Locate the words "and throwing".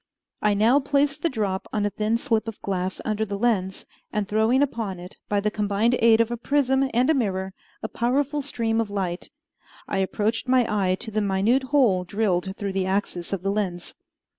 4.11-4.63